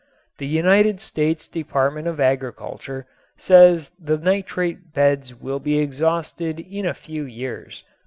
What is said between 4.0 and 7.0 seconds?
nitrate beds will be exhausted in a